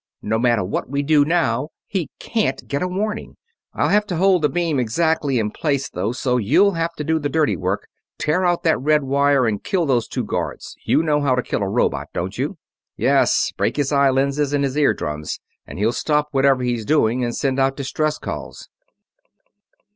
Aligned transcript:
No 0.23 0.39
matter 0.39 0.63
what 0.63 0.89
we 0.89 1.03
do 1.03 1.23
now, 1.23 1.69
he 1.85 2.09
can't 2.19 2.67
get 2.67 2.81
a 2.81 2.87
warning. 2.87 3.37
I'll 3.75 3.89
have 3.89 4.07
to 4.07 4.15
hold 4.15 4.41
the 4.41 4.49
beam 4.49 4.79
exactly 4.79 5.37
in 5.37 5.51
place, 5.51 5.89
though, 5.91 6.11
so 6.11 6.37
you'll 6.37 6.71
have 6.71 6.93
to 6.95 7.03
do 7.03 7.19
the 7.19 7.29
dirty 7.29 7.55
work. 7.55 7.87
Tear 8.17 8.43
out 8.43 8.63
that 8.63 8.81
red 8.81 9.03
wire 9.03 9.45
and 9.45 9.63
kill 9.63 9.85
those 9.85 10.07
two 10.07 10.23
guards. 10.23 10.75
You 10.83 11.03
know 11.03 11.21
how 11.21 11.35
to 11.35 11.43
kill 11.43 11.61
a 11.61 11.69
robot, 11.69 12.07
don't 12.15 12.35
you?" 12.35 12.57
"Yes 12.97 13.51
break 13.55 13.77
his 13.77 13.91
eye 13.91 14.09
lenses 14.09 14.53
and 14.53 14.63
his 14.63 14.75
ear 14.75 14.95
drums 14.95 15.39
and 15.67 15.77
he'll 15.77 15.93
stop 15.93 16.29
whatever 16.31 16.63
he's 16.63 16.83
doing 16.83 17.23
and 17.23 17.35
send 17.35 17.59
out 17.59 17.77
distress 17.77 18.17
calls.... 18.17 18.69